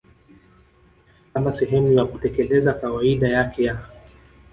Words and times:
kama 1.33 1.53
sehemu 1.55 1.91
ya 1.93 2.05
kutekeleza 2.05 2.73
kawaida 2.73 3.27
yake 3.27 3.63
ya 3.63 3.89